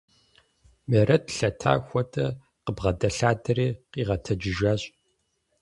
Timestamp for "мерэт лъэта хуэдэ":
0.89-2.25